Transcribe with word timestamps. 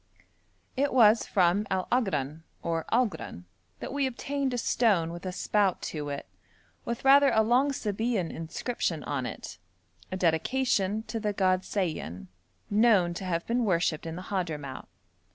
It 0.75 0.93
was 0.95 1.27
from 1.27 1.67
Al 1.69 1.87
Agran 1.91 2.41
or 2.63 2.85
Algran 2.91 3.43
that 3.81 3.93
we 3.93 4.07
obtained 4.07 4.51
a 4.51 4.57
stone 4.57 5.11
with 5.13 5.27
a 5.27 5.31
spout 5.31 5.79
to 5.93 6.09
it, 6.09 6.25
with 6.85 7.05
rather 7.05 7.29
a 7.29 7.43
long 7.43 7.69
Sabæan 7.69 8.31
inscription 8.33 9.03
on 9.03 9.27
it, 9.27 9.59
a 10.11 10.17
dedication 10.17 11.03
to 11.03 11.19
the 11.19 11.33
god 11.33 11.61
Sayan, 11.63 12.29
known 12.67 13.13
to 13.13 13.25
have 13.25 13.45
been 13.45 13.63
worshipped 13.63 14.07
in 14.07 14.15
the 14.15 14.23
Hadhramout. 14.23 14.87